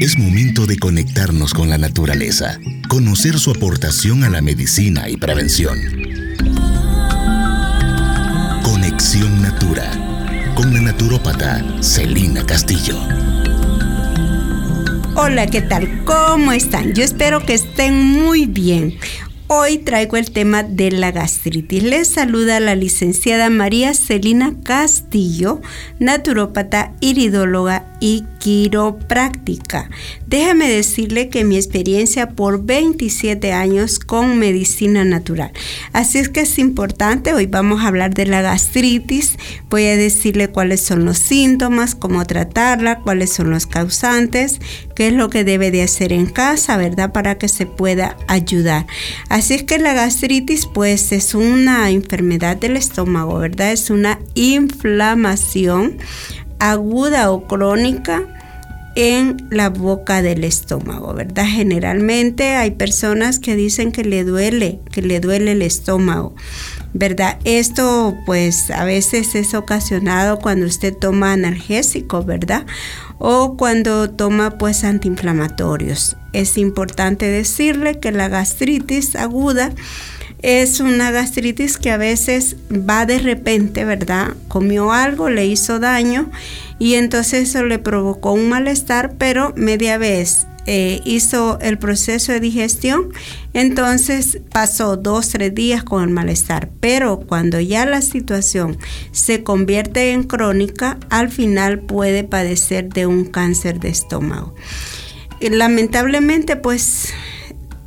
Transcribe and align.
Es 0.00 0.16
momento 0.16 0.64
de 0.64 0.78
conectarnos 0.78 1.52
con 1.52 1.68
la 1.68 1.76
naturaleza, 1.76 2.58
conocer 2.88 3.38
su 3.38 3.50
aportación 3.50 4.24
a 4.24 4.30
la 4.30 4.40
medicina 4.40 5.10
y 5.10 5.18
prevención. 5.18 5.78
Conexión 8.62 9.42
Natura, 9.42 9.90
con 10.54 10.72
la 10.72 10.80
naturópata 10.80 11.62
Celina 11.82 12.46
Castillo. 12.46 12.98
Hola, 15.16 15.46
¿qué 15.48 15.60
tal? 15.60 16.02
¿Cómo 16.06 16.52
están? 16.52 16.94
Yo 16.94 17.04
espero 17.04 17.44
que 17.44 17.52
estén 17.52 18.02
muy 18.02 18.46
bien. 18.46 18.94
Hoy 19.52 19.78
traigo 19.78 20.16
el 20.16 20.30
tema 20.30 20.62
de 20.62 20.92
la 20.92 21.10
gastritis. 21.10 21.82
Les 21.82 22.06
saluda 22.06 22.60
la 22.60 22.76
licenciada 22.76 23.50
María 23.50 23.94
Celina 23.94 24.54
Castillo, 24.62 25.60
naturópata, 25.98 26.94
iridóloga 27.00 27.84
y 27.98 28.26
quiropráctica. 28.40 29.90
Déjame 30.26 30.68
decirle 30.68 31.28
que 31.28 31.44
mi 31.44 31.56
experiencia 31.56 32.30
por 32.30 32.64
27 32.64 33.52
años 33.52 33.98
con 34.00 34.38
medicina 34.38 35.04
natural. 35.04 35.52
Así 35.92 36.18
es 36.18 36.28
que 36.30 36.40
es 36.40 36.58
importante, 36.58 37.34
hoy 37.34 37.46
vamos 37.46 37.82
a 37.82 37.88
hablar 37.88 38.14
de 38.14 38.26
la 38.26 38.40
gastritis, 38.40 39.36
voy 39.68 39.84
a 39.84 39.96
decirle 39.96 40.48
cuáles 40.48 40.80
son 40.80 41.04
los 41.04 41.18
síntomas, 41.18 41.94
cómo 41.94 42.24
tratarla, 42.24 43.00
cuáles 43.00 43.30
son 43.30 43.50
los 43.50 43.66
causantes, 43.66 44.58
qué 44.96 45.08
es 45.08 45.12
lo 45.12 45.28
que 45.28 45.44
debe 45.44 45.70
de 45.70 45.82
hacer 45.82 46.12
en 46.12 46.26
casa, 46.26 46.78
¿verdad? 46.78 47.12
Para 47.12 47.36
que 47.36 47.48
se 47.48 47.66
pueda 47.66 48.16
ayudar. 48.26 48.86
Así 49.28 49.54
es 49.54 49.64
que 49.64 49.78
la 49.78 49.92
gastritis 49.92 50.66
pues 50.66 51.12
es 51.12 51.34
una 51.34 51.90
enfermedad 51.90 52.56
del 52.56 52.78
estómago, 52.78 53.38
¿verdad? 53.38 53.72
Es 53.72 53.90
una 53.90 54.18
inflamación 54.34 55.98
aguda 56.58 57.30
o 57.30 57.46
crónica 57.46 58.39
en 58.96 59.36
la 59.50 59.70
boca 59.70 60.20
del 60.22 60.44
estómago, 60.44 61.14
¿verdad? 61.14 61.44
Generalmente 61.46 62.56
hay 62.56 62.72
personas 62.72 63.38
que 63.38 63.54
dicen 63.54 63.92
que 63.92 64.04
le 64.04 64.24
duele, 64.24 64.80
que 64.90 65.02
le 65.02 65.20
duele 65.20 65.52
el 65.52 65.62
estómago, 65.62 66.34
¿verdad? 66.92 67.38
Esto 67.44 68.16
pues 68.26 68.70
a 68.70 68.84
veces 68.84 69.34
es 69.34 69.54
ocasionado 69.54 70.38
cuando 70.38 70.66
usted 70.66 70.94
toma 70.94 71.32
analgésico, 71.32 72.24
¿verdad? 72.24 72.66
O 73.18 73.56
cuando 73.56 74.10
toma 74.10 74.58
pues 74.58 74.82
antiinflamatorios. 74.82 76.16
Es 76.32 76.58
importante 76.58 77.26
decirle 77.26 78.00
que 78.00 78.12
la 78.12 78.28
gastritis 78.28 79.14
aguda 79.14 79.72
es 80.42 80.80
una 80.80 81.10
gastritis 81.10 81.76
que 81.76 81.90
a 81.90 81.96
veces 81.96 82.56
va 82.70 83.06
de 83.06 83.18
repente, 83.18 83.84
¿verdad? 83.84 84.34
Comió 84.48 84.92
algo, 84.92 85.28
le 85.28 85.46
hizo 85.46 85.78
daño 85.78 86.30
y 86.78 86.94
entonces 86.94 87.50
eso 87.50 87.64
le 87.64 87.78
provocó 87.78 88.32
un 88.32 88.48
malestar, 88.48 89.14
pero 89.18 89.52
media 89.56 89.98
vez 89.98 90.46
eh, 90.66 91.00
hizo 91.04 91.58
el 91.60 91.78
proceso 91.78 92.32
de 92.32 92.40
digestión, 92.40 93.12
entonces 93.54 94.38
pasó 94.50 94.96
dos, 94.96 95.30
tres 95.30 95.54
días 95.54 95.82
con 95.82 96.04
el 96.04 96.10
malestar. 96.10 96.70
Pero 96.80 97.20
cuando 97.20 97.60
ya 97.60 97.86
la 97.86 98.02
situación 98.02 98.78
se 99.10 99.42
convierte 99.42 100.12
en 100.12 100.22
crónica, 100.22 100.98
al 101.08 101.30
final 101.30 101.80
puede 101.80 102.24
padecer 102.24 102.88
de 102.88 103.06
un 103.06 103.24
cáncer 103.24 103.80
de 103.80 103.88
estómago. 103.88 104.54
lamentablemente, 105.40 106.56
pues 106.56 107.14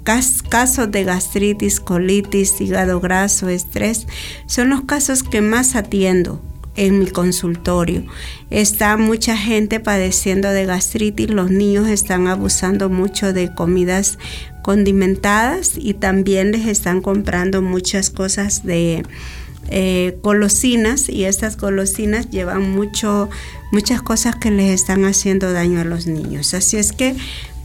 casos 0.04 0.92
de 0.92 1.04
gastritis, 1.04 1.80
colitis, 1.80 2.60
hígado 2.62 3.00
graso, 3.00 3.50
estrés, 3.50 4.08
son 4.46 4.70
los 4.70 4.82
casos 4.82 5.24
que 5.24 5.42
más 5.42 5.76
atiendo 5.76 6.42
en 6.76 7.00
mi 7.00 7.08
consultorio. 7.08 8.04
Está 8.50 8.98
mucha 8.98 9.38
gente 9.38 9.80
padeciendo 9.80 10.50
de 10.50 10.66
gastritis, 10.66 11.30
los 11.30 11.52
niños 11.52 11.88
están 11.88 12.28
abusando 12.28 12.90
mucho 12.90 13.34
de 13.34 13.54
comidas 13.54 14.18
condimentadas 14.64 15.74
y 15.78 15.94
también 15.94 16.52
les 16.52 16.68
están 16.68 17.02
comprando 17.02 17.62
muchas 17.62 18.10
cosas 18.10 18.64
de 18.64 19.04
eh, 19.70 20.18
golosinas 20.22 21.10
y 21.10 21.26
estas 21.26 21.58
golosinas 21.58 22.30
llevan 22.30 22.72
mucho, 22.72 23.30
muchas 23.72 24.02
cosas 24.02 24.36
que 24.36 24.52
les 24.52 24.72
están 24.72 25.06
haciendo 25.06 25.52
daño 25.52 25.82
a 25.82 25.84
los 25.84 26.08
niños. 26.08 26.54
Así 26.54 26.78
es 26.78 26.92
que 26.92 27.16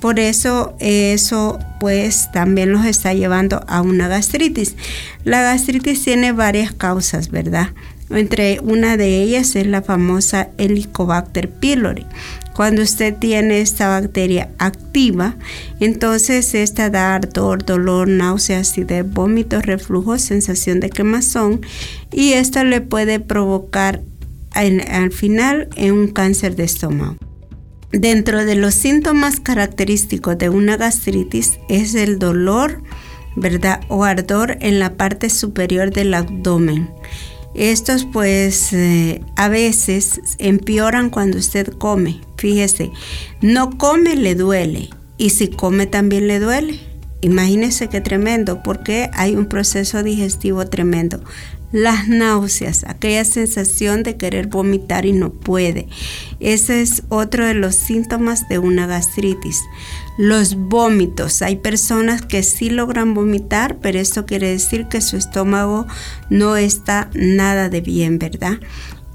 por 0.01 0.21
eso 0.21 0.77
eso 0.79 1.59
pues 1.81 2.31
también 2.33 2.73
los 2.73 2.85
está 2.85 3.15
llevando 3.15 3.65
a 3.67 3.83
una 3.83 4.09
gastritis. 4.09 4.77
La 5.25 5.43
gastritis 5.43 6.03
tiene 6.03 6.33
varias 6.33 6.73
causas, 6.73 7.31
¿verdad? 7.31 7.71
Entre 8.11 8.59
una 8.61 8.97
de 8.97 9.23
ellas 9.23 9.55
es 9.57 9.67
la 9.67 9.83
famosa 9.83 10.49
Helicobacter 10.57 11.51
pylori. 11.51 12.07
Cuando 12.55 12.83
usted 12.83 13.15
tiene 13.15 13.61
esta 13.61 13.89
bacteria 13.89 14.51
activa, 14.59 15.37
entonces 15.79 16.55
esta 16.55 16.91
da 16.91 17.15
ardor, 17.15 17.65
dolor, 17.65 18.09
náuseas, 18.09 18.71
acidez, 18.71 19.09
vómitos, 19.09 19.65
reflujo, 19.65 20.19
sensación 20.19 20.81
de 20.81 20.91
quemazón 20.91 21.61
y 22.11 22.33
esto 22.33 22.65
le 22.65 22.81
puede 22.81 23.21
provocar 23.21 24.03
al 24.55 25.13
final 25.13 25.69
un 25.79 26.09
cáncer 26.09 26.57
de 26.57 26.65
estómago. 26.65 27.28
Dentro 27.93 28.45
de 28.45 28.55
los 28.55 28.75
síntomas 28.75 29.41
característicos 29.41 30.37
de 30.37 30.51
una 30.51 30.77
gastritis 30.77 31.59
es 31.71 31.95
el 31.95 32.19
dolor, 32.19 32.83
¿verdad? 33.35 33.81
O 33.89 34.05
ardor 34.05 34.59
en 34.61 34.79
la 34.79 34.95
parte 34.95 35.31
superior 35.31 35.91
del 35.91 36.13
abdomen. 36.13 36.91
Estos 37.55 38.05
pues 38.05 38.75
eh, 38.75 39.23
a 39.37 39.49
veces 39.49 40.21
empeoran 40.39 41.09
cuando 41.09 41.39
usted 41.39 41.69
come. 41.73 42.21
Fíjese, 42.37 42.91
no 43.41 43.79
come 43.79 44.17
le 44.17 44.35
duele 44.35 44.91
y 45.17 45.31
si 45.31 45.49
come 45.49 45.87
también 45.87 46.29
le 46.29 46.41
duele. 46.41 46.79
Imagínese 47.21 47.89
qué 47.89 48.01
tremendo, 48.01 48.63
porque 48.63 49.11
hay 49.13 49.35
un 49.35 49.47
proceso 49.47 50.05
digestivo 50.05 50.67
tremendo 50.67 51.21
las 51.73 52.09
náuseas, 52.09 52.85
aquella 52.85 53.25
sensación 53.25 54.03
de 54.03 54.17
querer 54.17 54.47
vomitar 54.47 55.05
y 55.05 55.13
no 55.13 55.33
puede. 55.33 55.89
Ese 56.41 56.81
es 56.81 57.03
otro 57.09 57.47
de 57.47 57.55
los 57.55 57.75
síntomas 57.75 58.49
de 58.49 58.59
una 58.59 58.87
gastritis. 58.87 59.61
Los 60.17 60.57
vómitos. 60.57 61.43
Hay 61.43 61.57
personas 61.57 62.23
que 62.23 62.43
sí 62.43 62.71
logran 62.71 63.15
vomitar, 63.15 63.79
pero 63.79 63.99
esto 63.99 64.27
quiere 64.27 64.49
decir 64.49 64.87
que 64.89 65.01
su 65.01 65.17
estómago 65.17 65.87
no 66.31 66.57
está 66.57 67.11
nada 67.15 67.69
de 67.69 67.81
bien, 67.81 68.19
¿verdad? 68.19 68.59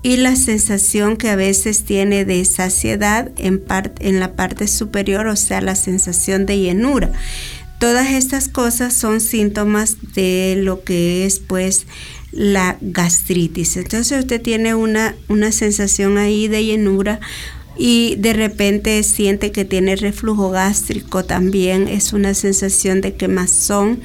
Y 0.02 0.18
la 0.18 0.36
sensación 0.36 1.16
que 1.18 1.30
a 1.30 1.36
veces 1.36 1.86
tiene 1.86 2.25
de 2.25 2.44
saciedad 2.46 3.31
en, 3.38 3.63
en 4.00 4.19
la 4.19 4.36
parte 4.36 4.68
superior, 4.68 5.28
o 5.28 5.36
sea, 5.38 5.62
la 5.62 5.75
sensación 5.75 6.46
de 6.46 6.59
llenura. 6.59 7.12
Todas 7.80 8.12
estas 8.12 8.47
cosas 8.47 8.94
son 8.94 9.19
síntomas 9.19 9.97
de 10.13 10.56
lo 10.58 10.84
que 10.84 11.25
es 11.25 11.40
pues 11.40 11.86
la 12.34 12.78
gastritis. 12.82 13.78
Entonces 13.78 14.20
usted 14.20 14.42
tiene 14.42 14.76
una, 14.76 15.16
una 15.30 15.52
sensación 15.52 16.18
ahí 16.18 16.48
de 16.48 16.66
llenura 16.66 17.20
y 17.78 18.16
de 18.18 18.34
repente 18.34 19.02
siente 19.04 19.52
que 19.52 19.66
tiene 19.66 19.96
reflujo 19.96 20.52
gástrico 20.52 21.26
también, 21.26 21.88
es 21.88 22.14
una 22.14 22.34
sensación 22.34 23.02
de 23.02 23.16
quemazón 23.16 24.02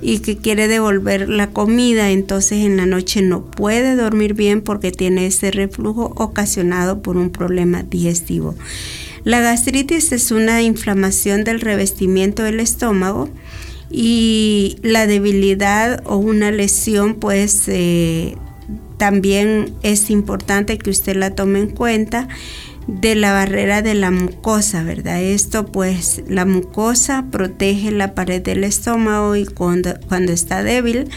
y 0.00 0.18
que 0.18 0.36
quiere 0.36 0.66
devolver 0.66 1.28
la 1.28 1.50
comida, 1.50 2.10
entonces 2.10 2.64
en 2.64 2.76
la 2.76 2.86
noche 2.86 3.22
no 3.22 3.44
puede 3.44 3.94
dormir 3.94 4.34
bien 4.34 4.60
porque 4.60 4.90
tiene 4.90 5.26
ese 5.26 5.52
reflujo 5.52 6.12
ocasionado 6.16 7.00
por 7.00 7.16
un 7.16 7.30
problema 7.30 7.84
digestivo. 7.84 8.56
La 9.22 9.38
gastritis 9.38 10.10
es 10.10 10.32
una 10.32 10.62
inflamación 10.62 11.44
del 11.44 11.60
revestimiento 11.60 12.42
del 12.42 12.58
estómago 12.58 13.28
y 13.92 14.78
la 14.82 15.06
debilidad 15.06 16.02
o 16.06 16.16
una 16.16 16.50
lesión 16.50 17.14
pues 17.14 17.68
eh, 17.68 18.36
también 18.96 19.74
es 19.82 20.08
importante 20.10 20.78
que 20.78 20.90
usted 20.90 21.14
la 21.14 21.34
tome 21.34 21.60
en 21.60 21.70
cuenta 21.70 22.28
de 22.86 23.14
la 23.14 23.32
barrera 23.32 23.82
de 23.82 23.94
la 23.94 24.10
mucosa, 24.10 24.82
¿verdad? 24.82 25.22
Esto 25.22 25.66
pues 25.66 26.22
la 26.26 26.44
mucosa 26.44 27.26
protege 27.30 27.92
la 27.92 28.14
pared 28.14 28.42
del 28.42 28.64
estómago 28.64 29.36
y 29.36 29.44
cuando, 29.44 29.94
cuando 30.08 30.32
está 30.32 30.62
débil 30.62 31.08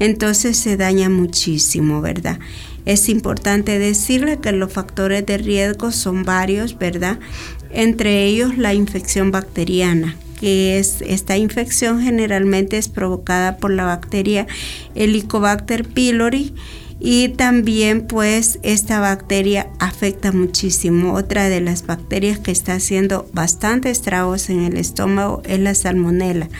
entonces 0.00 0.56
se 0.56 0.76
daña 0.76 1.08
muchísimo, 1.08 2.00
¿verdad? 2.00 2.38
Es 2.84 3.08
importante 3.08 3.78
decirle 3.78 4.38
que 4.40 4.52
los 4.52 4.72
factores 4.72 5.24
de 5.24 5.38
riesgo 5.38 5.92
son 5.92 6.24
varios, 6.24 6.78
¿verdad? 6.78 7.18
Entre 7.70 8.24
ellos 8.24 8.58
la 8.58 8.74
infección 8.74 9.30
bacteriana, 9.30 10.16
que 10.44 10.78
es 10.78 11.00
esta 11.00 11.38
infección 11.38 12.02
generalmente 12.02 12.76
es 12.76 12.90
provocada 12.90 13.56
por 13.56 13.70
la 13.70 13.86
bacteria 13.86 14.46
Helicobacter 14.94 15.88
pylori 15.88 16.54
y 17.00 17.30
también 17.30 18.06
pues 18.06 18.58
esta 18.62 19.00
bacteria 19.00 19.70
afecta 19.78 20.32
muchísimo. 20.32 21.14
Otra 21.14 21.48
de 21.48 21.62
las 21.62 21.86
bacterias 21.86 22.40
que 22.40 22.50
está 22.50 22.74
haciendo 22.74 23.26
bastante 23.32 23.88
estragos 23.88 24.50
en 24.50 24.60
el 24.64 24.76
estómago 24.76 25.40
es 25.46 25.60
la 25.60 25.74
salmonela. 25.74 26.50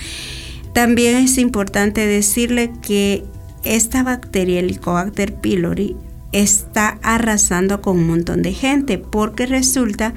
También 0.73 1.17
es 1.17 1.37
importante 1.37 2.07
decirle 2.07 2.73
que 2.81 3.23
esta 3.65 4.03
bacteria 4.03 4.61
Helicobacter 4.61 5.35
pylori 5.35 5.95
está 6.33 6.99
arrasando 7.03 7.83
con 7.83 7.99
un 7.99 8.07
montón 8.09 8.41
de 8.41 8.55
gente 8.55 8.97
porque 8.97 9.45
resulta 9.45 10.15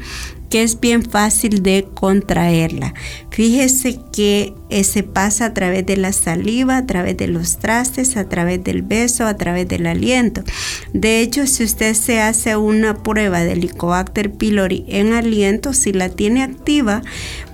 que 0.49 0.63
es 0.63 0.79
bien 0.79 1.03
fácil 1.03 1.63
de 1.63 1.87
contraerla. 1.93 2.93
Fíjese 3.29 3.99
que 4.11 4.53
eh, 4.69 4.83
se 4.83 5.03
pasa 5.03 5.45
a 5.45 5.53
través 5.53 5.85
de 5.85 5.97
la 5.97 6.13
saliva, 6.13 6.77
a 6.77 6.85
través 6.85 7.17
de 7.17 7.27
los 7.27 7.57
trastes, 7.57 8.17
a 8.17 8.27
través 8.27 8.63
del 8.63 8.81
beso, 8.81 9.25
a 9.25 9.35
través 9.35 9.67
del 9.67 9.87
aliento. 9.87 10.43
De 10.93 11.21
hecho, 11.21 11.45
si 11.47 11.63
usted 11.63 11.93
se 11.93 12.19
hace 12.19 12.55
una 12.55 13.03
prueba 13.03 13.43
de 13.43 13.53
Helicobacter 13.53 14.31
pylori 14.31 14.85
en 14.87 15.13
aliento, 15.13 15.73
si 15.73 15.93
la 15.93 16.09
tiene 16.09 16.43
activa, 16.43 17.01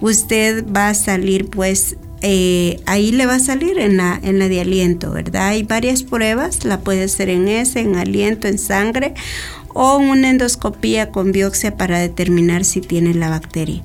usted 0.02 0.66
va 0.68 0.90
a 0.90 0.94
salir 0.94 1.50
pues 1.50 1.98
eh, 2.26 2.80
ahí 2.86 3.12
le 3.12 3.26
va 3.26 3.36
a 3.36 3.40
salir 3.40 3.78
en 3.78 3.98
la, 3.98 4.18
en 4.24 4.40
la 4.40 4.48
de 4.48 4.62
aliento, 4.62 5.12
¿verdad? 5.12 5.50
Hay 5.50 5.64
varias 5.64 6.04
pruebas, 6.04 6.64
la 6.64 6.80
puede 6.80 7.04
hacer 7.04 7.28
en 7.28 7.50
ese, 7.50 7.82
en 7.82 7.98
aliento, 7.98 8.48
en 8.48 8.58
sangre 8.58 9.14
o 9.74 9.98
una 9.98 10.30
endoscopía 10.30 11.10
con 11.10 11.32
biopsia 11.32 11.78
para 11.78 12.00
determinar 12.00 12.66
si 12.66 12.82
tiene 12.82 13.14
la 13.14 13.30
bacteria. 13.30 13.84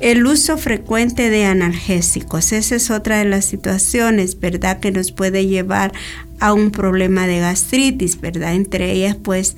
El 0.00 0.26
uso 0.26 0.58
frecuente 0.58 1.30
de 1.30 1.44
analgésicos, 1.44 2.52
esa 2.52 2.76
es 2.76 2.90
otra 2.90 3.18
de 3.18 3.24
las 3.26 3.44
situaciones, 3.44 4.40
¿verdad? 4.40 4.80
Que 4.80 4.92
nos 4.92 5.12
puede 5.12 5.46
llevar 5.46 5.92
a 6.40 6.52
un 6.52 6.70
problema 6.70 7.26
de 7.26 7.40
gastritis, 7.40 8.20
¿verdad? 8.20 8.54
Entre 8.54 8.92
ellas, 8.92 9.16
pues 9.16 9.56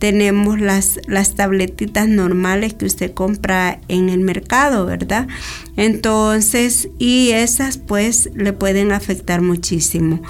tenemos 0.00 0.58
las, 0.58 0.98
las 1.06 1.34
tabletitas 1.34 2.08
normales 2.08 2.72
que 2.72 2.86
usted 2.86 3.12
compra 3.12 3.80
en 3.88 4.08
el 4.08 4.20
mercado, 4.20 4.86
¿verdad? 4.86 5.28
Entonces, 5.76 6.88
y 6.98 7.30
esas 7.32 7.76
pues 7.76 8.30
le 8.34 8.54
pueden 8.54 8.92
afectar 8.92 9.42
muchísimo. 9.42 10.22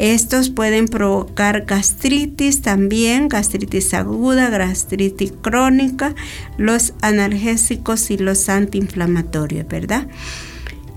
Estos 0.00 0.48
pueden 0.48 0.88
provocar 0.88 1.66
gastritis 1.66 2.62
también, 2.62 3.28
gastritis 3.28 3.92
aguda, 3.92 4.48
gastritis 4.48 5.34
crónica, 5.42 6.14
los 6.56 6.94
analgésicos 7.02 8.10
y 8.10 8.16
los 8.16 8.48
antiinflamatorios, 8.48 9.68
¿verdad? 9.68 10.08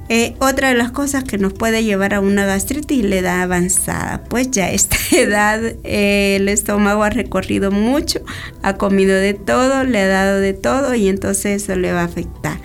Eh, 0.08 0.36
otra 0.40 0.70
de 0.70 0.76
las 0.76 0.92
cosas 0.92 1.26
que 1.26 1.38
nos 1.38 1.52
puede 1.52 1.84
llevar 1.84 2.14
a 2.14 2.22
una 2.22 2.46
gastritis 2.46 3.04
la 3.04 3.18
edad 3.18 3.42
avanzada, 3.42 4.24
pues 4.24 4.50
ya 4.52 4.68
a 4.68 4.72
esta 4.72 4.96
edad 5.12 5.62
eh, 5.84 6.38
el 6.38 6.48
estómago 6.48 7.04
ha 7.04 7.10
recorrido 7.10 7.72
mucho, 7.72 8.22
ha 8.62 8.78
comido 8.78 9.18
de 9.18 9.34
todo, 9.34 9.84
le 9.84 10.00
ha 10.00 10.08
dado 10.08 10.40
de 10.40 10.54
todo 10.54 10.96
y 10.96 11.10
entonces 11.10 11.62
eso 11.62 11.76
le 11.76 11.92
va 11.92 12.04
a 12.04 12.06
afectar. 12.06 12.58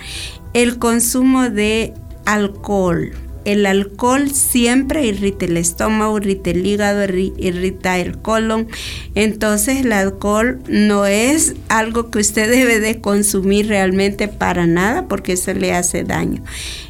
El 0.52 0.78
consumo 0.78 1.50
de 1.50 1.94
alcohol, 2.26 3.12
el 3.48 3.64
alcohol 3.64 4.30
siempre 4.30 5.06
irrita 5.06 5.46
el 5.46 5.56
estómago, 5.56 6.18
irrita 6.18 6.50
el 6.50 6.66
hígado, 6.66 7.02
irrita 7.38 7.98
el 7.98 8.18
colon. 8.18 8.68
Entonces 9.14 9.86
el 9.86 9.92
alcohol 9.92 10.60
no 10.68 11.06
es 11.06 11.54
algo 11.70 12.10
que 12.10 12.18
usted 12.18 12.50
debe 12.50 12.78
de 12.78 13.00
consumir 13.00 13.68
realmente 13.68 14.28
para 14.28 14.66
nada 14.66 15.08
porque 15.08 15.32
eso 15.32 15.54
le 15.54 15.72
hace 15.72 16.04
daño. 16.04 16.44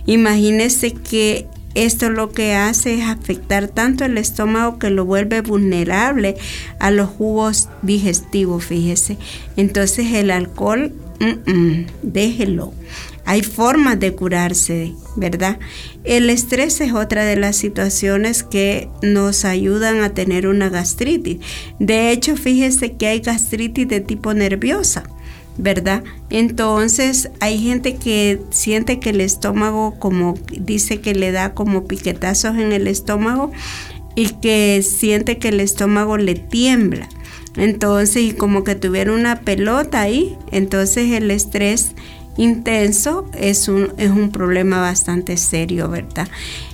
Imagínese 0.06 0.94
que 0.94 1.46
esto 1.74 2.10
lo 2.10 2.32
que 2.32 2.54
hace 2.54 2.94
es 2.94 3.04
afectar 3.04 3.68
tanto 3.68 4.04
el 4.04 4.18
estómago 4.18 4.80
que 4.80 4.90
lo 4.90 5.04
vuelve 5.04 5.42
vulnerable 5.42 6.34
a 6.80 6.90
los 6.90 7.08
jugos 7.08 7.68
digestivos, 7.82 8.64
fíjese. 8.64 9.16
Entonces 9.56 10.12
el 10.12 10.32
alcohol, 10.32 10.92
déjelo. 12.02 12.72
Hay 13.28 13.42
formas 13.42 14.00
de 14.00 14.14
curarse, 14.14 14.94
¿verdad? 15.14 15.58
El 16.02 16.30
estrés 16.30 16.80
es 16.80 16.94
otra 16.94 17.26
de 17.26 17.36
las 17.36 17.56
situaciones 17.56 18.42
que 18.42 18.88
nos 19.02 19.44
ayudan 19.44 20.00
a 20.00 20.14
tener 20.14 20.46
una 20.46 20.70
gastritis. 20.70 21.36
De 21.78 22.10
hecho, 22.10 22.38
fíjese 22.38 22.92
que 22.96 23.06
hay 23.06 23.20
gastritis 23.20 23.86
de 23.86 24.00
tipo 24.00 24.32
nerviosa. 24.32 25.04
¿verdad? 25.58 26.04
Entonces 26.30 27.30
hay 27.40 27.58
gente 27.58 27.96
que 27.96 28.40
siente 28.50 28.98
que 28.98 29.10
el 29.10 29.20
estómago, 29.20 29.98
como 29.98 30.34
dice 30.52 31.00
que 31.00 31.14
le 31.14 31.30
da 31.30 31.52
como 31.52 31.86
piquetazos 31.86 32.56
en 32.56 32.72
el 32.72 32.86
estómago 32.86 33.50
y 34.14 34.28
que 34.40 34.82
siente 34.82 35.36
que 35.38 35.48
el 35.48 35.60
estómago 35.60 36.16
le 36.16 36.34
tiembla. 36.36 37.08
Entonces, 37.56 38.22
y 38.22 38.32
como 38.32 38.62
que 38.62 38.76
tuviera 38.76 39.12
una 39.12 39.40
pelota 39.40 40.00
ahí, 40.00 40.36
entonces 40.52 41.10
el 41.10 41.30
estrés 41.32 41.92
intenso 42.38 43.28
es 43.34 43.68
un, 43.68 43.92
es 43.98 44.10
un 44.10 44.30
problema 44.30 44.80
bastante 44.80 45.36
serio, 45.36 45.90
¿verdad? 45.90 46.28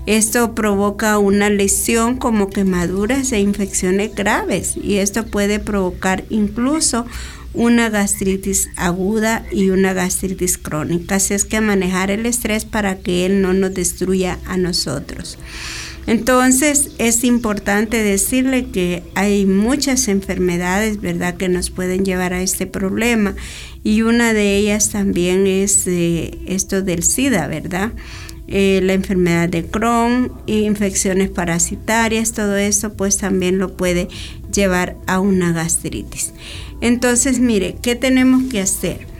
Esto 0.06 0.54
provoca 0.54 1.18
una 1.18 1.50
lesión 1.50 2.16
como 2.16 2.50
quemaduras 2.50 3.32
e 3.32 3.40
infecciones 3.40 4.14
graves 4.14 4.76
y 4.76 4.98
esto 4.98 5.26
puede 5.26 5.58
provocar 5.58 6.24
incluso 6.30 7.06
una 7.54 7.88
gastritis 7.88 8.68
aguda 8.76 9.44
y 9.50 9.70
una 9.70 9.92
gastritis 9.92 10.58
crónica. 10.58 11.16
Así 11.16 11.34
es 11.34 11.44
que 11.44 11.60
manejar 11.60 12.10
el 12.10 12.26
estrés 12.26 12.64
para 12.64 12.98
que 12.98 13.26
él 13.26 13.40
no 13.40 13.52
nos 13.52 13.72
destruya 13.72 14.38
a 14.44 14.56
nosotros. 14.56 15.38
Entonces 16.06 16.90
es 16.98 17.24
importante 17.24 18.02
decirle 18.02 18.66
que 18.66 19.02
hay 19.14 19.46
muchas 19.46 20.08
enfermedades, 20.08 21.00
¿verdad?, 21.00 21.36
que 21.36 21.48
nos 21.48 21.70
pueden 21.70 22.04
llevar 22.04 22.32
a 22.34 22.42
este 22.42 22.66
problema 22.66 23.34
y 23.82 24.02
una 24.02 24.32
de 24.32 24.56
ellas 24.56 24.90
también 24.90 25.46
es 25.46 25.86
eh, 25.86 26.38
esto 26.46 26.82
del 26.82 27.02
SIDA, 27.02 27.46
¿verdad? 27.46 27.92
Eh, 28.46 28.80
la 28.82 28.92
enfermedad 28.92 29.48
de 29.48 29.64
Crohn, 29.64 30.30
infecciones 30.46 31.30
parasitarias, 31.30 32.32
todo 32.32 32.56
eso 32.56 32.92
pues 32.92 33.16
también 33.16 33.58
lo 33.58 33.74
puede 33.74 34.08
llevar 34.52 34.96
a 35.06 35.20
una 35.20 35.52
gastritis. 35.52 36.34
Entonces, 36.82 37.40
mire, 37.40 37.76
¿qué 37.80 37.94
tenemos 37.94 38.42
que 38.50 38.60
hacer? 38.60 39.13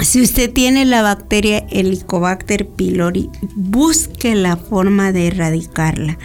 Si 0.00 0.20
usted 0.20 0.52
tiene 0.52 0.84
la 0.84 1.02
bacteria 1.02 1.66
Helicobacter 1.70 2.66
pylori, 2.66 3.30
busque 3.54 4.34
la 4.34 4.56
forma 4.56 5.10
de 5.12 5.28
erradicarla. 5.28 6.18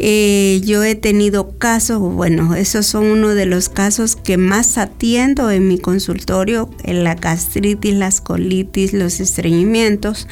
Eh, 0.00 0.60
yo 0.64 0.84
he 0.84 0.94
tenido 0.94 1.58
casos, 1.58 2.00
bueno, 2.00 2.54
esos 2.54 2.86
son 2.86 3.06
uno 3.06 3.34
de 3.34 3.46
los 3.46 3.68
casos 3.68 4.14
que 4.14 4.36
más 4.36 4.78
atiendo 4.78 5.50
en 5.50 5.66
mi 5.66 5.78
consultorio, 5.78 6.70
en 6.84 7.02
la 7.02 7.16
gastritis, 7.16 7.94
las 7.94 8.20
colitis, 8.20 8.92
los 8.92 9.18
estreñimientos. 9.18 10.28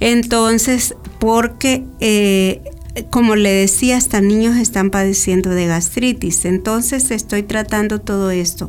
Entonces, 0.00 0.94
porque 1.20 1.84
eh, 2.00 2.62
como 3.10 3.36
le 3.36 3.50
decía, 3.50 3.96
hasta 3.96 4.20
niños 4.20 4.56
están 4.56 4.90
padeciendo 4.90 5.50
de 5.50 5.66
gastritis. 5.66 6.44
Entonces 6.44 7.10
estoy 7.10 7.42
tratando 7.42 8.00
todo 8.00 8.30
esto, 8.30 8.68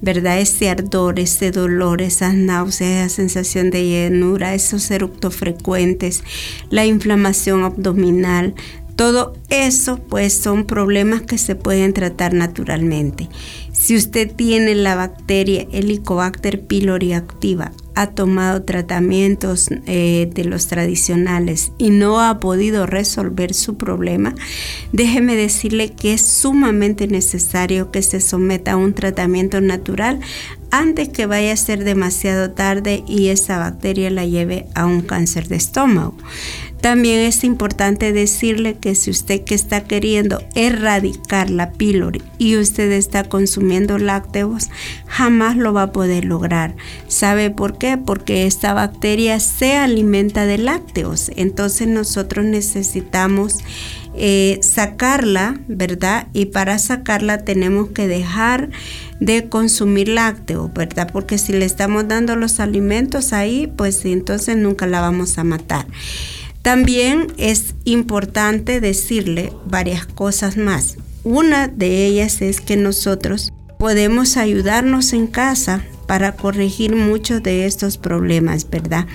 ¿verdad? 0.00 0.40
Ese 0.40 0.68
ardor, 0.68 1.18
ese 1.20 1.50
dolor, 1.50 2.02
esas 2.02 2.34
náuseas, 2.34 3.06
esa 3.06 3.16
sensación 3.16 3.70
de 3.70 3.86
llenura, 3.86 4.54
esos 4.54 4.90
eructos 4.90 5.36
frecuentes, 5.36 6.24
la 6.70 6.84
inflamación 6.84 7.64
abdominal. 7.64 8.54
Todo 8.96 9.34
eso 9.48 9.98
pues 9.98 10.34
son 10.34 10.64
problemas 10.66 11.22
que 11.22 11.38
se 11.38 11.54
pueden 11.54 11.94
tratar 11.94 12.34
naturalmente. 12.34 13.28
Si 13.72 13.96
usted 13.96 14.30
tiene 14.34 14.74
la 14.74 14.94
bacteria 14.94 15.66
Helicobacter 15.72 16.66
pylori 16.66 17.14
activa 17.14 17.72
ha 17.94 18.08
tomado 18.08 18.62
tratamientos 18.62 19.68
eh, 19.86 20.30
de 20.34 20.44
los 20.44 20.66
tradicionales 20.66 21.72
y 21.78 21.90
no 21.90 22.20
ha 22.20 22.40
podido 22.40 22.86
resolver 22.86 23.54
su 23.54 23.76
problema, 23.76 24.34
déjeme 24.92 25.36
decirle 25.36 25.92
que 25.92 26.14
es 26.14 26.22
sumamente 26.22 27.06
necesario 27.06 27.90
que 27.90 28.02
se 28.02 28.20
someta 28.20 28.72
a 28.72 28.76
un 28.76 28.94
tratamiento 28.94 29.60
natural 29.60 30.20
antes 30.70 31.08
que 31.08 31.26
vaya 31.26 31.52
a 31.52 31.56
ser 31.56 31.84
demasiado 31.84 32.52
tarde 32.52 33.02
y 33.06 33.28
esa 33.28 33.58
bacteria 33.58 34.10
la 34.10 34.24
lleve 34.24 34.66
a 34.74 34.86
un 34.86 35.02
cáncer 35.02 35.48
de 35.48 35.56
estómago. 35.56 36.14
También 36.80 37.20
es 37.20 37.44
importante 37.44 38.12
decirle 38.12 38.78
que 38.78 38.94
si 38.94 39.10
usted 39.10 39.44
que 39.44 39.54
está 39.54 39.84
queriendo 39.84 40.42
erradicar 40.54 41.50
la 41.50 41.72
pílori 41.72 42.22
y 42.38 42.56
usted 42.56 42.90
está 42.92 43.24
consumiendo 43.24 43.98
lácteos, 43.98 44.70
jamás 45.06 45.56
lo 45.56 45.72
va 45.72 45.82
a 45.84 45.92
poder 45.92 46.24
lograr. 46.24 46.74
¿Sabe 47.06 47.50
por 47.50 47.76
qué? 47.76 47.98
Porque 47.98 48.46
esta 48.46 48.72
bacteria 48.72 49.40
se 49.40 49.76
alimenta 49.76 50.46
de 50.46 50.58
lácteos. 50.58 51.30
Entonces 51.36 51.86
nosotros 51.88 52.46
necesitamos 52.46 53.58
eh, 54.14 54.58
sacarla, 54.62 55.60
¿verdad? 55.68 56.28
Y 56.32 56.46
para 56.46 56.78
sacarla 56.78 57.44
tenemos 57.44 57.90
que 57.90 58.08
dejar 58.08 58.70
de 59.20 59.48
consumir 59.48 60.08
lácteos, 60.08 60.72
¿verdad? 60.72 61.10
Porque 61.12 61.38
si 61.38 61.52
le 61.52 61.64
estamos 61.64 62.08
dando 62.08 62.36
los 62.36 62.58
alimentos 62.58 63.32
ahí, 63.32 63.66
pues 63.76 64.04
entonces 64.04 64.56
nunca 64.56 64.86
la 64.86 65.00
vamos 65.00 65.38
a 65.38 65.44
matar. 65.44 65.86
También 66.62 67.32
es 67.38 67.74
importante 67.84 68.80
decirle 68.80 69.52
varias 69.66 70.06
cosas 70.06 70.56
más. 70.56 70.96
Una 71.24 71.68
de 71.68 72.06
ellas 72.06 72.42
es 72.42 72.60
que 72.60 72.76
nosotros 72.76 73.52
podemos 73.78 74.36
ayudarnos 74.36 75.12
en 75.14 75.26
casa 75.26 75.82
para 76.06 76.32
corregir 76.32 76.96
muchos 76.96 77.42
de 77.42 77.66
estos 77.66 77.96
problemas, 77.96 78.68
¿verdad? 78.68 79.06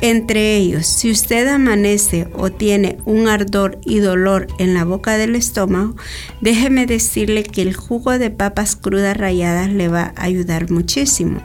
Entre 0.00 0.56
ellos, 0.56 0.86
si 0.86 1.10
usted 1.10 1.46
amanece 1.46 2.26
o 2.32 2.50
tiene 2.50 2.96
un 3.04 3.28
ardor 3.28 3.78
y 3.84 3.98
dolor 3.98 4.48
en 4.58 4.72
la 4.72 4.84
boca 4.84 5.18
del 5.18 5.36
estómago, 5.36 5.94
déjeme 6.40 6.86
decirle 6.86 7.42
que 7.42 7.60
el 7.60 7.74
jugo 7.74 8.18
de 8.18 8.30
papas 8.30 8.74
crudas 8.74 9.16
rayadas 9.16 9.70
le 9.70 9.88
va 9.88 10.14
a 10.16 10.24
ayudar 10.24 10.70
muchísimo. 10.70 11.42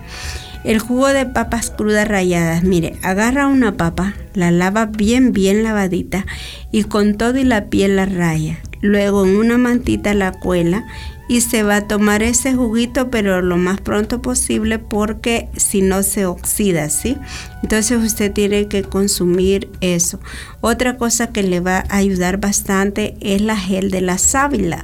El 0.66 0.80
jugo 0.80 1.10
de 1.10 1.28
papas 1.28 1.70
crudas 1.70 2.08
ralladas, 2.08 2.64
mire, 2.64 2.96
agarra 3.04 3.48
una 3.48 3.78
papa, 3.78 4.16
la 4.34 4.50
lava 4.50 4.88
bien, 4.88 5.32
bien 5.32 5.62
lavadita 5.62 6.26
y 6.72 6.86
con 6.86 7.18
todo 7.18 7.38
y 7.38 7.44
la 7.44 7.66
piel 7.66 7.98
la 7.98 8.08
raya. 8.08 8.58
Luego 8.82 9.26
en 9.26 9.36
una 9.36 9.60
mantita 9.60 10.16
la 10.16 10.32
cuela 10.32 10.84
y 11.28 11.42
se 11.42 11.62
va 11.62 11.78
a 11.78 11.88
tomar 11.88 12.24
ese 12.24 12.56
juguito 12.56 13.12
pero 13.12 13.44
lo 13.44 13.58
más 13.58 13.80
pronto 13.80 14.24
posible 14.24 14.80
porque 14.80 15.50
si 15.56 15.84
no 15.84 16.02
se 16.02 16.26
oxida, 16.26 16.90
¿sí? 16.90 17.16
Entonces 17.62 18.04
usted 18.04 18.32
tiene 18.32 18.68
que 18.68 18.84
consumir 18.84 19.70
eso. 19.82 20.20
Otra 20.62 20.98
cosa 20.98 21.28
que 21.28 21.44
le 21.44 21.60
va 21.60 21.84
a 21.90 21.98
ayudar 21.98 22.40
bastante 22.40 23.16
es 23.22 23.40
la 23.40 23.56
gel 23.56 23.92
de 23.92 24.02
la 24.02 24.18
sábila. 24.18 24.84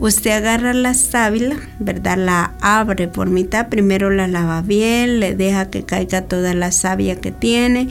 Usted 0.00 0.30
agarra 0.30 0.72
la 0.72 0.94
sábila, 0.94 1.56
¿verdad? 1.78 2.16
La 2.16 2.54
abre 2.62 3.06
por 3.06 3.28
mitad, 3.28 3.68
primero 3.68 4.08
la 4.08 4.28
lava 4.28 4.62
bien, 4.62 5.20
le 5.20 5.34
deja 5.34 5.68
que 5.68 5.84
caiga 5.84 6.22
toda 6.22 6.54
la 6.54 6.72
savia 6.72 7.20
que 7.20 7.32
tiene 7.32 7.88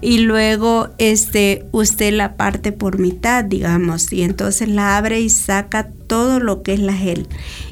y 0.00 0.20
luego 0.20 0.88
este 0.96 1.66
usted 1.70 2.14
la 2.14 2.36
parte 2.36 2.72
por 2.72 2.98
mitad, 2.98 3.44
digamos, 3.44 4.10
y 4.10 4.22
entonces 4.22 4.68
la 4.68 4.96
abre 4.96 5.20
y 5.20 5.28
saca 5.28 5.90
todo 6.06 6.40
lo 6.40 6.62
que 6.62 6.72
es 6.72 6.80
la 6.80 6.94
gel. 6.94 7.28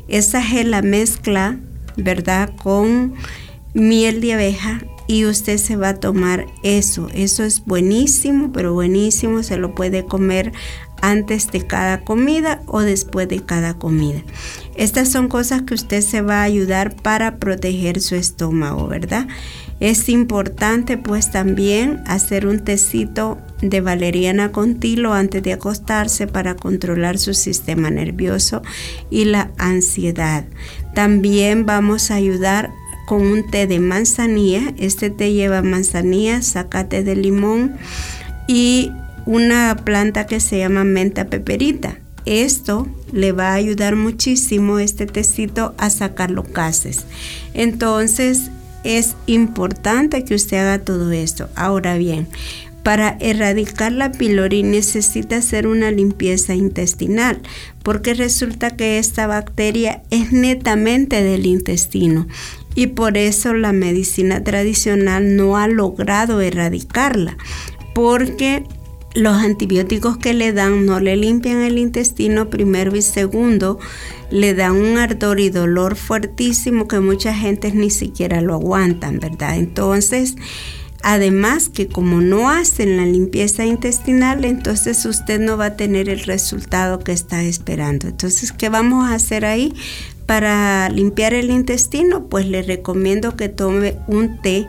Esa 0.07 0.43
gel 0.43 0.71
la 0.71 0.83
mezcla, 0.83 1.57
¿verdad? 1.97 2.51
Con 2.63 3.15
miel 3.73 4.21
de 4.21 4.35
abeja 4.35 4.83
y 5.09 5.25
usted 5.25 5.57
se 5.57 5.77
va 5.77 5.89
a 5.89 5.95
tomar 5.95 6.47
eso. 6.63 7.09
Eso 7.15 7.43
es 7.43 7.65
buenísimo, 7.65 8.53
pero 8.53 8.75
buenísimo. 8.75 9.43
Se 9.43 9.57
lo 9.57 9.75
puede 9.75 10.05
comer 10.05 10.53
antes 11.03 11.51
de 11.51 11.67
cada 11.67 12.01
comida 12.01 12.63
o 12.67 12.81
después 12.81 13.29
de 13.29 13.41
cada 13.41 13.75
comida. 13.75 14.23
Estas 14.77 15.09
son 15.11 15.29
cosas 15.29 15.63
que 15.63 15.75
usted 15.75 16.01
se 16.01 16.23
va 16.23 16.41
a 16.41 16.45
ayudar 16.45 16.95
para 16.97 17.37
proteger 17.37 18.01
su 18.01 18.15
estómago, 18.15 18.87
¿verdad? 18.87 19.27
Es 19.81 20.09
importante 20.09 20.99
pues 20.99 21.31
también 21.31 22.03
hacer 22.07 22.47
un 22.47 22.65
tecito 22.65 23.39
de 23.61 23.81
valeriana 23.81 24.51
con 24.51 24.81
tilo 24.81 25.15
antes 25.15 25.43
de 25.43 25.53
acostarse 25.53 26.27
para 26.27 26.55
controlar 26.55 27.19
su 27.19 27.35
sistema 27.35 27.91
nervioso 27.91 28.63
y 29.11 29.25
la 29.25 29.51
ansiedad. 29.57 30.45
También 30.95 31.65
vamos 31.65 32.11
a 32.11 32.17
ayudar 32.17 32.71
con 33.07 33.23
un 33.23 33.51
té 33.51 33.67
de 33.67 33.79
manzanilla. 33.79 34.75
Este 34.77 35.11
té 35.11 35.33
lleva 35.33 35.63
manzanilla, 35.63 36.43
zacate 36.43 37.03
de 37.03 37.17
limón 37.17 37.77
y 38.49 38.91
una 39.29 39.77
planta 39.85 40.27
que 40.27 40.41
se 40.41 40.57
llama 40.57 40.85
menta 40.85 41.27
peperita. 41.27 41.99
Esto 42.25 42.89
le 43.13 43.33
va 43.33 43.51
a 43.51 43.55
ayudar 43.55 43.95
muchísimo 43.95 44.79
este 44.79 45.05
tecito 45.05 45.75
a 45.77 45.91
sacar 45.91 46.31
los 46.31 46.51
gases. 46.51 47.05
Entonces 47.53 48.51
es 48.85 49.17
importante 49.27 50.25
que 50.25 50.35
usted 50.35 50.57
haga 50.57 50.79
todo 50.79 51.13
esto. 51.13 51.51
Ahora 51.57 51.99
bien, 51.99 52.27
para 52.83 53.19
erradicar 53.21 53.93
la 53.93 54.13
pylori 54.13 54.63
necesita 54.63 55.37
hacer 55.37 55.67
una 55.67 55.91
limpieza 55.91 56.55
intestinal, 56.55 57.43
porque 57.83 58.15
resulta 58.15 58.77
que 58.77 58.99
esta 58.99 59.27
bacteria 59.27 60.05
es 60.09 60.33
netamente 60.33 61.23
del 61.23 61.45
intestino 61.45 62.27
y 62.75 62.87
por 62.87 63.19
eso 63.19 63.53
la 63.53 63.73
medicina 63.73 64.43
tradicional 64.43 65.37
no 65.37 65.59
ha 65.59 65.69
logrado 65.69 66.41
erradicarla, 66.41 67.37
porque 67.95 68.65
los 69.15 69.37
antibióticos 69.37 70.19
que 70.19 70.35
le 70.35 70.53
dan 70.53 70.87
no 70.87 71.01
le 71.01 71.17
limpian 71.17 71.63
el 71.63 71.79
intestino 71.79 72.51
primero 72.51 72.95
y 72.95 73.03
segundo, 73.03 73.79
le 74.31 74.55
dan 74.55 74.77
un 74.77 74.99
ardor 74.99 75.41
y 75.41 75.51
dolor 75.51 75.97
fuertísimo 75.97 76.87
que 76.89 77.01
mucha 77.01 77.35
gente 77.35 77.73
ni 77.73 77.91
siquiera 77.91 78.41
lo 78.41 78.55
aguantan, 78.55 79.19
¿verdad? 79.19 79.57
Entonces, 79.57 80.37
además 81.03 81.69
que 81.69 81.89
como 81.89 82.21
no 82.21 82.51
hacen 82.51 82.97
la 82.97 83.07
limpieza 83.07 83.65
intestinal, 83.65 84.45
entonces 84.45 85.05
usted 85.07 85.41
no 85.41 85.57
va 85.57 85.67
a 85.67 85.77
tener 85.77 86.09
el 86.09 86.21
resultado 86.21 86.99
que 86.99 87.13
está 87.13 87.43
esperando. 87.43 88.09
Entonces, 88.09 88.53
¿qué 88.53 88.69
vamos 88.69 89.09
a 89.09 89.15
hacer 89.15 89.45
ahí? 89.45 89.73
Para 90.27 90.91
limpiar 90.91 91.33
el 91.33 91.51
intestino, 91.51 92.27
pues 92.27 92.47
le 92.47 92.63
recomiendo 92.63 93.37
que 93.37 93.49
tome 93.49 93.97
un 94.07 94.43
té 94.43 94.67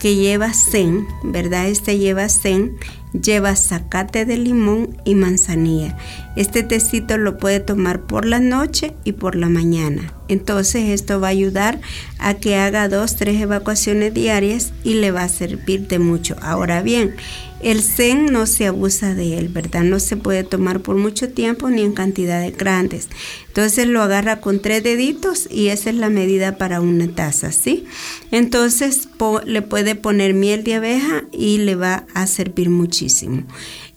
que 0.00 0.16
lleva 0.16 0.52
zen, 0.52 1.06
¿verdad? 1.22 1.68
Este 1.68 1.98
lleva 1.98 2.28
zen 2.28 2.76
lleva 3.22 3.56
zacate 3.56 4.24
de 4.24 4.36
limón 4.38 4.96
y 5.04 5.14
manzanilla. 5.14 5.96
Este 6.36 6.62
tecito 6.62 7.16
lo 7.16 7.38
puede 7.38 7.60
tomar 7.60 8.02
por 8.02 8.26
la 8.26 8.40
noche 8.40 8.94
y 9.04 9.12
por 9.12 9.36
la 9.36 9.48
mañana. 9.48 10.12
Entonces 10.28 10.90
esto 10.90 11.20
va 11.20 11.28
a 11.28 11.30
ayudar 11.30 11.80
a 12.18 12.34
que 12.34 12.56
haga 12.56 12.88
dos, 12.88 13.16
tres 13.16 13.40
evacuaciones 13.40 14.12
diarias 14.12 14.72
y 14.82 14.94
le 14.94 15.12
va 15.12 15.22
a 15.22 15.28
servir 15.28 15.86
de 15.88 15.98
mucho. 15.98 16.36
Ahora 16.42 16.82
bien, 16.82 17.14
el 17.62 17.82
zen 17.82 18.26
no 18.26 18.46
se 18.46 18.66
abusa 18.66 19.14
de 19.14 19.38
él, 19.38 19.48
¿verdad? 19.48 19.82
No 19.82 19.98
se 19.98 20.16
puede 20.16 20.44
tomar 20.44 20.80
por 20.80 20.96
mucho 20.96 21.30
tiempo 21.30 21.70
ni 21.70 21.82
en 21.82 21.92
cantidades 21.92 22.56
grandes. 22.56 23.08
Entonces 23.48 23.86
lo 23.86 24.02
agarra 24.02 24.40
con 24.40 24.60
tres 24.60 24.82
deditos 24.82 25.48
y 25.50 25.68
esa 25.68 25.90
es 25.90 25.96
la 25.96 26.10
medida 26.10 26.58
para 26.58 26.80
una 26.80 27.08
taza, 27.08 27.52
¿sí? 27.52 27.86
Entonces 28.30 29.08
le 29.46 29.62
puede 29.62 29.94
poner 29.94 30.34
miel 30.34 30.64
de 30.64 30.74
abeja 30.74 31.24
y 31.32 31.58
le 31.58 31.76
va 31.76 32.04
a 32.12 32.26
servir 32.26 32.68
muchísimo. 32.68 33.05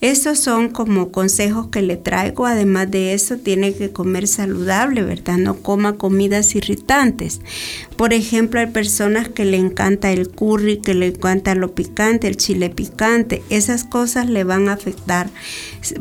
Estos 0.01 0.39
son 0.39 0.69
como 0.69 1.11
consejos 1.11 1.67
que 1.67 1.81
le 1.81 1.97
traigo. 1.97 2.45
Además 2.45 2.89
de 2.89 3.13
eso, 3.13 3.37
tiene 3.37 3.73
que 3.73 3.91
comer 3.91 4.27
saludable, 4.27 5.03
¿verdad? 5.03 5.37
No 5.37 5.57
coma 5.57 5.97
comidas 5.97 6.55
irritantes. 6.55 7.41
Por 7.97 8.13
ejemplo, 8.13 8.59
hay 8.59 8.67
personas 8.67 9.27
que 9.27 9.45
le 9.45 9.57
encanta 9.57 10.11
el 10.11 10.29
curry, 10.29 10.79
que 10.79 10.93
le 10.93 11.07
encanta 11.07 11.53
lo 11.55 11.75
picante, 11.75 12.27
el 12.27 12.37
chile 12.37 12.69
picante. 12.69 13.43
Esas 13.49 13.83
cosas 13.83 14.29
le 14.29 14.43
van 14.43 14.69
a 14.69 14.73
afectar 14.73 15.29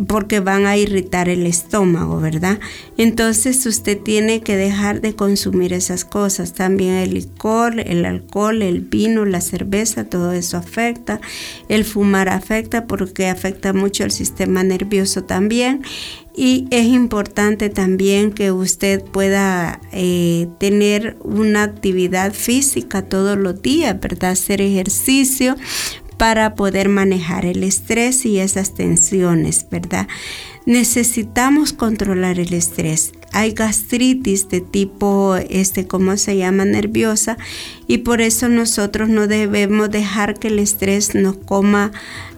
porque 0.07 0.41
van 0.41 0.67
a 0.67 0.77
irritar 0.77 1.29
el 1.29 1.47
estómago, 1.47 2.21
¿verdad? 2.21 2.61
Entonces 2.99 3.65
usted 3.65 3.97
tiene 3.97 4.41
que 4.41 4.57
dejar 4.57 5.01
de 5.01 5.15
consumir 5.15 5.73
esas 5.73 6.05
cosas. 6.05 6.53
También 6.53 6.95
el 6.95 7.15
licor, 7.15 7.79
el 7.79 8.05
alcohol, 8.05 8.61
el 8.61 8.81
vino, 8.81 9.25
la 9.25 9.41
cerveza, 9.41 10.03
todo 10.03 10.33
eso 10.33 10.57
afecta. 10.57 11.21
El 11.69 11.85
fumar 11.85 12.29
afecta 12.29 12.87
porque 12.87 13.29
afecta 13.29 13.73
mucho 13.73 14.03
el 14.03 14.11
sistema 14.11 14.65
nervioso 14.65 15.23
también. 15.23 15.83
Y 16.35 16.67
es 16.73 16.87
importante 16.87 17.71
también 17.71 18.33
que 18.33 18.51
usted 18.51 19.05
pueda 19.05 19.81
eh, 19.93 20.49
tener 20.59 21.17
una 21.21 21.63
actividad 21.63 22.33
física 22.33 23.03
todos 23.03 23.39
los 23.39 23.63
días, 23.63 23.99
¿verdad? 24.01 24.33
Hacer 24.33 24.61
ejercicio 24.61 25.57
para 26.17 26.57
poder 26.57 26.89
manejar 26.89 27.47
el 27.47 27.63
estrés 27.63 28.27
y 28.27 28.41
esas 28.41 28.75
tensiones, 28.75 29.67
¿verdad? 29.71 30.09
Necesitamos 30.69 31.73
controlar 31.73 32.39
el 32.39 32.53
estrés. 32.53 33.13
Hay 33.33 33.53
gastritis 33.53 34.51
de 34.51 34.61
tipo, 34.61 35.37
este, 35.49 35.87
¿cómo 35.87 36.15
se 36.19 36.37
llama? 36.37 36.67
Nerviosa. 36.67 37.39
Y 37.87 37.99
por 37.99 38.21
eso 38.21 38.51
nosotros 38.51 39.09
no 39.09 39.27
debemos 39.27 39.91
dejar 39.91 40.39
que 40.39 40.49
el 40.49 40.59
estrés 40.59 41.15
nos 41.15 41.39
coma 41.39 41.93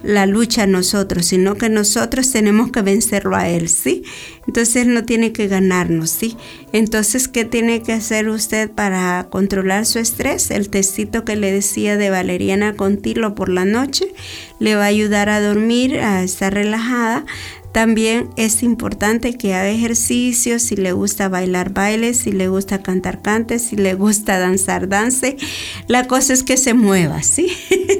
la 0.04 0.26
lucha 0.26 0.62
a 0.62 0.66
nosotros, 0.66 1.26
sino 1.26 1.56
que 1.56 1.68
nosotros 1.68 2.30
tenemos 2.30 2.70
que 2.70 2.82
vencerlo 2.82 3.34
a 3.36 3.48
él, 3.48 3.68
¿sí? 3.68 4.04
Entonces 4.46 4.86
no 4.86 5.04
tiene 5.04 5.32
que 5.32 5.48
ganarnos, 5.48 6.10
¿sí? 6.10 6.36
Entonces, 6.72 7.28
¿qué 7.28 7.44
tiene 7.44 7.82
que 7.82 7.92
hacer 7.92 8.28
usted 8.28 8.70
para 8.70 9.26
controlar 9.28 9.86
su 9.86 9.98
estrés? 9.98 10.50
El 10.50 10.70
tecito 10.70 11.24
que 11.24 11.36
le 11.36 11.52
decía 11.52 11.96
de 11.96 12.10
valeriana 12.10 12.74
con 12.76 12.96
tilo 12.96 13.34
por 13.34 13.48
la 13.48 13.64
noche 13.64 14.06
le 14.60 14.74
va 14.76 14.84
a 14.84 14.86
ayudar 14.86 15.28
a 15.28 15.40
dormir, 15.40 15.98
a 15.98 16.22
estar 16.22 16.54
relajada. 16.54 17.26
También 17.72 18.30
es 18.36 18.62
importante 18.64 19.34
que 19.34 19.54
haga 19.54 19.70
ejercicio, 19.70 20.58
si 20.58 20.74
le 20.74 20.92
gusta 20.92 21.28
bailar, 21.28 21.72
baile, 21.72 22.14
si 22.14 22.32
le 22.32 22.48
gusta 22.48 22.82
cantar, 22.82 23.22
cante, 23.22 23.60
si 23.60 23.76
le 23.76 23.94
gusta 23.94 24.38
danzar, 24.38 24.88
dance. 24.88 25.36
La 25.86 26.08
cosa 26.08 26.32
es 26.32 26.42
que 26.42 26.56
se 26.56 26.74
mueva, 26.74 27.22
¿sí? 27.22 27.48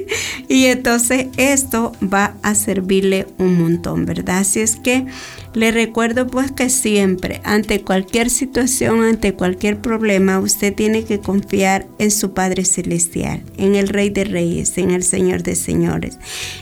y 0.48 0.64
entonces 0.64 1.28
esto 1.36 1.92
va 2.02 2.34
a 2.42 2.56
servirle 2.56 3.28
un 3.38 3.60
montón, 3.60 4.06
¿verdad? 4.06 4.38
Así 4.38 4.60
es 4.60 4.74
que 4.74 5.06
le 5.54 5.72
recuerdo 5.72 6.26
pues 6.26 6.52
que 6.52 6.68
siempre, 6.68 7.40
ante 7.44 7.82
cualquier 7.82 8.30
situación, 8.30 9.02
ante 9.02 9.34
cualquier 9.34 9.80
problema, 9.80 10.38
usted 10.38 10.74
tiene 10.74 11.04
que 11.04 11.20
confiar 11.20 11.86
en 11.98 12.10
su 12.10 12.34
Padre 12.34 12.64
Celestial, 12.64 13.42
en 13.56 13.74
el 13.74 13.88
Rey 13.88 14.10
de 14.10 14.24
Reyes, 14.24 14.78
en 14.78 14.90
el 14.90 15.02
Señor 15.02 15.42
de 15.42 15.56
Señores. 15.56 16.18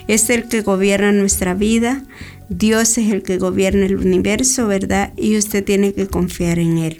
Es 0.08 0.28
el 0.30 0.48
que 0.48 0.62
gobierna 0.62 1.12
nuestra 1.12 1.54
vida 1.54 2.02
Dios 2.48 2.98
es 2.98 3.10
el 3.10 3.22
que 3.22 3.38
gobierna 3.38 3.86
el 3.86 3.96
universo, 3.96 4.66
¿verdad? 4.66 5.12
Y 5.16 5.36
usted 5.36 5.64
tiene 5.64 5.92
que 5.92 6.06
confiar 6.06 6.58
en 6.58 6.78
Él. 6.78 6.98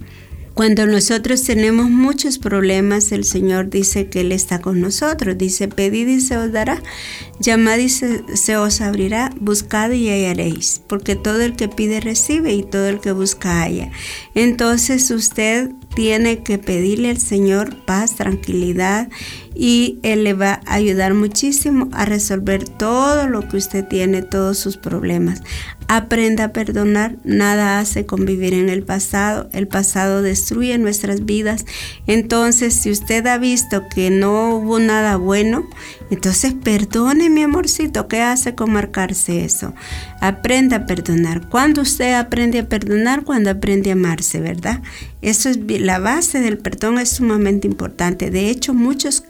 Cuando 0.59 0.87
nosotros 0.87 1.45
tenemos 1.45 1.89
muchos 1.89 2.39
problemas, 2.39 3.13
el 3.13 3.23
Señor 3.23 3.71
dice 3.71 4.09
que 4.09 4.23
Él 4.23 4.33
está 4.33 4.61
con 4.61 4.81
nosotros. 4.81 5.39
Dice, 5.39 5.69
pedid 5.69 6.09
y 6.09 6.21
se 6.21 6.37
os 6.37 6.51
dará, 6.51 6.83
llamad 7.39 7.79
y 7.79 7.89
se, 7.89 8.57
os 8.57 8.81
abrirá, 8.81 9.31
buscad 9.39 9.93
y 9.93 10.09
hallaréis. 10.09 10.83
Porque 10.89 11.15
todo 11.15 11.43
el 11.43 11.55
que 11.55 11.69
pide 11.69 12.01
recibe 12.01 12.55
y 12.55 12.65
todo 12.65 12.89
el 12.89 12.99
que 12.99 13.13
busca 13.13 13.63
halla. 13.63 13.93
Entonces 14.35 15.13
usted 15.13 15.71
tiene 15.95 16.43
que 16.43 16.59
pedirle 16.59 17.11
al 17.11 17.21
Señor 17.21 17.77
paz, 17.85 18.17
tranquilidad 18.17 19.09
y 19.61 19.99
Él 20.05 20.23
le 20.23 20.35
va 20.35 20.61
a 20.67 20.75
ayudar 20.75 21.15
muchísimo 21.15 21.89
a 21.91 22.05
resolver 22.05 22.63
todo 22.69 23.27
lo 23.27 23.49
que 23.49 23.57
usted 23.57 23.85
tiene, 23.85 24.23
todos 24.23 24.57
sus 24.57 24.77
problemas. 24.77 25.43
Aprenda 25.89 26.45
a 26.45 26.53
perdonar, 26.53 27.17
nada 27.25 27.81
hace 27.81 28.07
convivir 28.07 28.55
en 28.55 28.69
el 28.69 28.85
pasado, 28.85 29.49
el 29.53 29.67
pasado 29.67 30.23
destruye 30.23 30.79
nuestras 30.79 31.25
vidas. 31.25 31.65
Entonces, 32.07 32.75
si 32.75 32.93
usted 32.93 33.27
ha 33.27 33.39
visto 33.39 33.89
que 33.93 34.11
no 34.11 34.55
hubo 34.55 34.79
nada 34.79 35.17
bueno, 35.17 35.69
entonces 36.11 36.55
perdone 36.55 37.29
mi 37.29 37.43
amorcito, 37.43 38.07
¿qué 38.07 38.21
hace 38.21 38.55
con 38.55 38.71
marcarse 38.71 39.45
eso? 39.45 39.75
Aprenda 40.21 40.77
a 40.77 40.87
perdonar. 40.87 41.49
Cuando 41.49 41.83
usted 41.83 42.15
aprende 42.15 42.61
a 42.61 42.69
perdonar, 42.69 43.25
cuando 43.25 43.51
aprende 43.51 43.91
a 43.91 43.95
amarse, 43.95 44.41
¿verdad? 44.41 44.83
Eso 45.21 45.49
es 45.49 45.59
la 45.81 45.99
base 45.99 46.41
del 46.41 46.59
perdón 46.59 46.99
es 46.99 47.09
sumamente 47.09 47.67
importante. 47.67 48.31
De 48.31 48.51
hecho, 48.51 48.73
muchos 48.73 49.21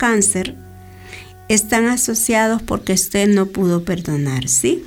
están 1.48 1.86
asociados 1.86 2.62
porque 2.62 2.92
usted 2.92 3.28
no 3.28 3.46
pudo 3.46 3.84
perdonar, 3.84 4.48
¿sí? 4.48 4.84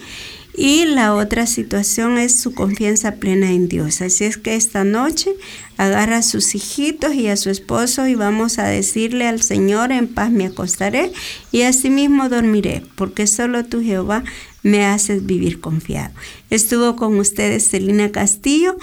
Y 0.56 0.84
la 0.86 1.16
otra 1.16 1.48
situación 1.48 2.18
es 2.18 2.36
su 2.36 2.54
confianza 2.54 3.16
plena 3.16 3.52
en 3.52 3.70
Dios. 3.70 4.02
Así 4.02 4.26
es 4.26 4.38
que 4.38 4.56
esta 4.56 4.84
noche 4.84 5.32
agarra 5.78 6.18
a 6.18 6.24
sus 6.24 6.56
hijitos 6.56 7.14
y 7.14 7.28
a 7.28 7.38
su 7.38 7.50
esposo 7.50 8.06
y 8.06 8.16
vamos 8.16 8.60
a 8.60 8.66
decirle 8.66 9.28
al 9.28 9.42
Señor, 9.42 9.92
en 9.94 10.08
paz 10.08 10.30
me 10.30 10.46
acostaré 10.46 11.14
y 11.52 11.62
asimismo 11.62 12.28
dormiré, 12.28 12.84
porque 12.96 13.28
solo 13.28 13.64
tú 13.64 13.82
Jehová 13.82 14.24
me 14.62 14.86
haces 14.86 15.26
vivir 15.26 15.62
confiado. 15.62 16.14
Estuvo 16.50 16.98
con 16.98 17.18
ustedes 17.18 17.70
Celina 17.70 18.12
Castillo 18.12 18.78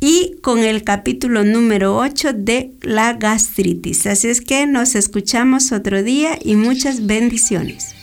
y 0.00 0.36
con 0.42 0.60
el 0.60 0.82
capítulo 0.82 1.44
número 1.44 1.96
8 1.96 2.32
de 2.32 2.72
la 2.82 3.12
gastritis. 3.12 4.06
Así 4.06 4.28
es 4.28 4.40
que 4.40 4.66
nos 4.66 4.94
escuchamos 4.94 5.72
otro 5.72 6.02
día 6.02 6.38
y 6.42 6.56
muchas 6.56 7.06
bendiciones. 7.06 7.94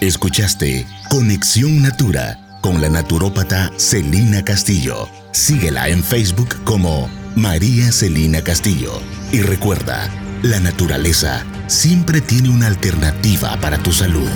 Escuchaste 0.00 0.86
Conexión 1.10 1.82
Natura 1.82 2.58
con 2.60 2.80
la 2.80 2.88
naturópata 2.88 3.72
Celina 3.76 4.44
Castillo. 4.44 5.08
Síguela 5.32 5.88
en 5.88 6.02
Facebook 6.02 6.62
como 6.64 7.08
María 7.36 7.92
Celina 7.92 8.42
Castillo. 8.42 9.00
Y 9.32 9.40
recuerda, 9.40 10.10
la 10.42 10.58
naturaleza 10.60 11.44
siempre 11.68 12.20
tiene 12.20 12.48
una 12.48 12.66
alternativa 12.66 13.56
para 13.60 13.78
tu 13.78 13.92
salud. 13.92 14.28